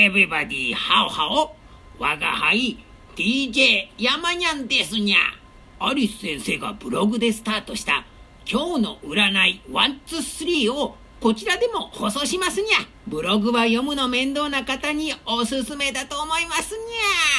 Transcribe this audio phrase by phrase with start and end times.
[0.00, 1.50] everybody, how how?
[1.98, 2.78] 我が輩
[3.14, 5.18] DJ 山にゃんですにゃ。
[5.78, 8.06] アリス先生がブログでスタートした
[8.50, 12.86] 今日の占いワンツースリーをこちらでも放送しますにゃ。
[13.06, 16.80] ブログは読むの面倒な方におすすめだと思いますに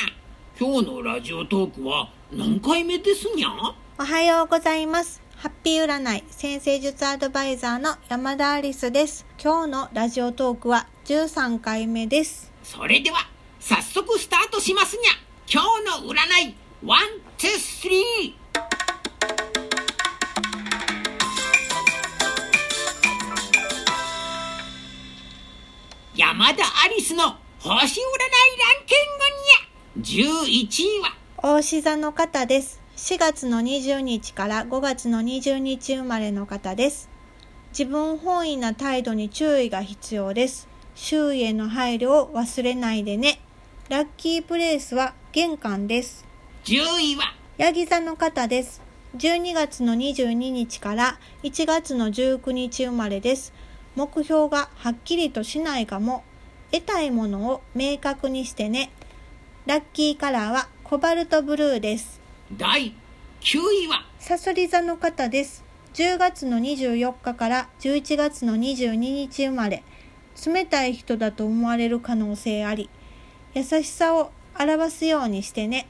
[0.07, 0.13] ゃ。
[0.59, 3.49] 今日のラジオトークは何回目ですにゃ？
[3.97, 5.19] おはようございます。
[5.35, 9.25] ハッピー占い占星術アドバイザーの山田アリスです。
[9.43, 12.50] 今日のラジオトークは13回目です。
[12.63, 13.17] それでは
[13.59, 15.11] 早速スタートしますにゃ。
[15.51, 17.01] 今日の占いワン
[17.37, 18.41] ツースリー。
[26.15, 32.79] 山田アリスの星占いランキングにゃ11位はおうし座の方です。
[32.95, 37.09] 4月の20日から5月の20日生まれの方です。
[37.71, 40.70] 自分本位な態度に注意が必要です。
[40.95, 43.39] 周囲への配慮を忘れないでね。
[43.89, 46.25] ラッキープレイスは玄関です。
[46.65, 47.33] 10位は？
[47.57, 48.81] ヤギ座の方です。
[49.17, 53.53] 12月の22日から1月の19日生まれです。
[53.95, 56.23] 目標がはっきりとしないかも。
[56.71, 58.91] 得たいものを明確にしてね。
[59.65, 62.21] ラッキーカラーはコバルトブルーです。
[62.57, 62.93] 第
[63.41, 64.05] 9位は？
[64.19, 65.63] サソリ座の方です。
[65.93, 69.83] 10月の24日から11月の22日生まれ。
[70.45, 72.89] 冷たい人だと思われる可能性あり。
[73.53, 75.87] 優しさを表すようにしてね。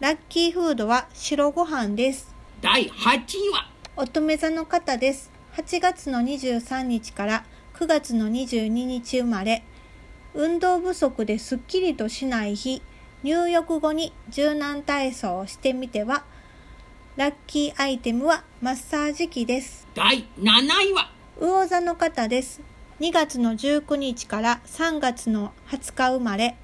[0.00, 2.34] ラッキーフードは白ご飯です。
[2.60, 3.70] 第8位は？
[3.96, 5.30] 乙女座の方です。
[5.54, 9.62] 8月の23日から9月の22日生まれ。
[10.34, 12.82] 運動不足ですっきりとしない日。
[13.22, 16.24] 入浴後に柔軟体操をしてみては。
[17.16, 19.86] ラッキーアイテムはマッサージ機です。
[19.94, 21.10] 第7位は？
[21.38, 22.60] 魚座の方です。
[23.02, 26.54] 2月の19日から3月の20日生まれ。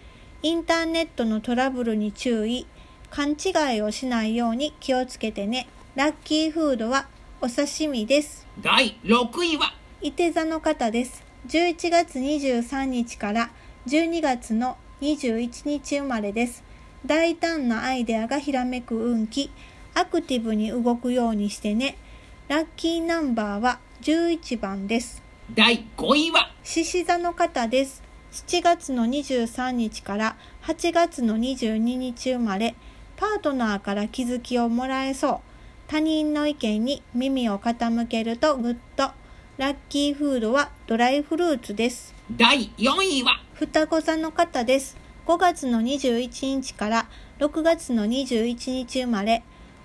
[0.43, 2.65] インターネットのトラブルに注意。
[3.11, 5.67] 勘違いをしないように気をつけてね。
[5.97, 7.09] ラッキーフードは
[7.41, 8.47] お刺身です。
[8.63, 9.75] 第6位は？
[10.01, 11.25] 伊手座の方です。
[11.49, 13.51] 11月23日から
[13.89, 16.63] 12月の21日生まれです。
[17.05, 19.51] 大胆なアイデアがひらめく運気。
[19.95, 21.99] アクティブに動くようにしてね。
[22.47, 25.27] ラッキーナンバーは11番です。
[25.55, 26.53] 第5位は？
[26.63, 28.03] 獅子座の方です。
[28.33, 32.75] 7月の23日から8月の22日生まれ、
[33.17, 35.39] パートナーから気づきをもらえそう。
[35.87, 39.11] 他人の意見に耳を傾けるとグッド。
[39.57, 42.15] ラッキーフードはドライフルーツです。
[42.31, 43.41] 第4位は？
[43.55, 44.99] 双子座の方です。
[45.27, 47.09] 5月の21日から
[47.39, 49.43] 6月の21日生まれ、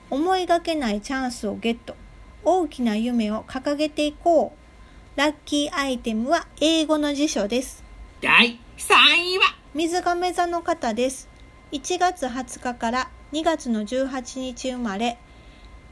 [0.09, 1.95] 思いがけないチャンスをゲット。
[2.43, 4.62] 大きな夢を掲げていこう。
[5.15, 7.83] ラッキーアイテムは英語の辞書です。
[8.19, 8.93] 第3
[9.35, 9.43] 位は？
[9.75, 11.29] 水亀座の方です。
[11.71, 15.19] 1月20日から2月の18日生まれ、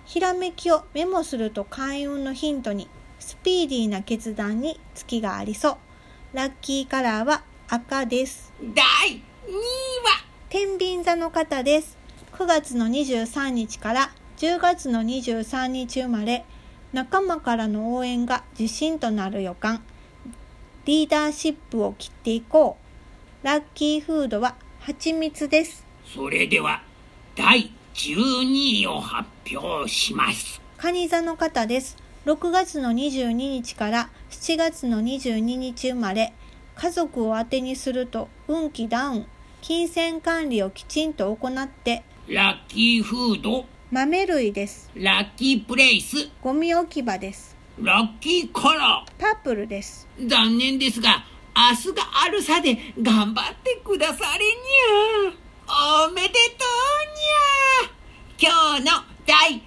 [0.06, 2.90] ひらめきをメモすると開運のヒントに、
[3.20, 5.78] スピーディーな決断に月がありそう。
[6.34, 8.52] ラッキーカラーは赤です。
[8.60, 8.82] 第2位
[9.14, 9.22] は？
[10.50, 11.96] 天秤座の方です。
[12.34, 16.44] 9月の23日から10月の23日生まれ、
[16.94, 19.82] 仲間からの応援が自信となる予感。
[20.86, 22.78] リーダーシップを切っていこ
[23.44, 23.46] う。
[23.46, 25.86] ラッキーフードは蜂蜜です。
[26.06, 26.82] それでは
[27.36, 31.98] 第12位を発表します蟹座の方です。
[32.26, 36.34] 6月の22日から7月の22日生まれ、
[36.76, 39.26] 家族を当てにすると運気ダウン。
[39.62, 44.90] 金銭管理をきちんと行って、ラッキーフード豆類です。
[44.96, 47.58] ラッキープレイスゴミ置き場です。
[47.78, 50.08] ラッキーカラパープルです。
[50.18, 55.34] ー残念ですが明日があるさで頑張ってくだされにゃ
[56.08, 56.36] おめでとう
[57.84, 57.90] にゃ
[58.40, 58.92] 今日の
[59.28, 59.62] 第1位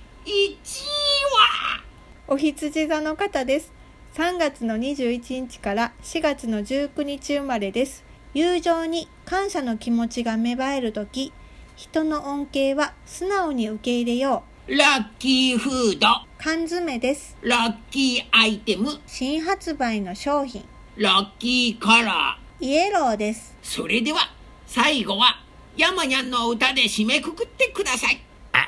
[1.76, 1.82] は？
[2.26, 3.74] お羊座の方です。
[4.14, 8.02] 3月の21日から4月の19日生まれです。
[8.32, 11.34] 友情に感謝の気持ちが芽生えるとき、
[11.76, 14.76] 人の恩恵は素直に受け入れよう。
[14.76, 16.06] ラッキーフード
[16.38, 17.36] 缶詰です。
[17.42, 20.64] ラッキーアイテム新発売の商品。
[20.96, 23.56] ラッキーカラーイエローです。
[23.62, 24.20] それでは
[24.66, 25.44] 最後は
[25.76, 28.20] 山にゃんの歌で締めくくってください
[28.52, 28.58] あ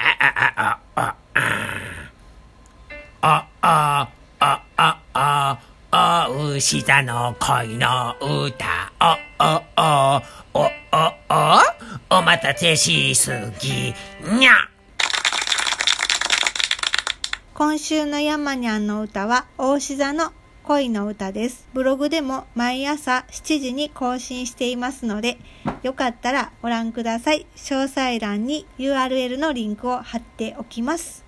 [3.23, 4.09] ああ
[4.41, 5.59] あああ
[5.91, 10.23] あお牛座の恋の歌おおお
[10.55, 10.65] おお
[11.31, 11.76] お
[12.19, 13.31] お待たせしす
[13.61, 13.93] ぎ
[14.39, 14.53] にゃ
[17.53, 20.33] 今週の山にゃんの歌は大志座の
[20.63, 21.69] 恋の歌です。
[21.75, 25.37] ブログでも毎朝7時に更新していますので、
[25.83, 27.47] よかったらご覧ください。
[27.55, 31.26] 詳細欄に URL のリンクを貼っておきます。